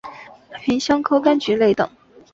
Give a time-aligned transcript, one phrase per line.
[0.65, 1.87] 芸香科柑橘类等。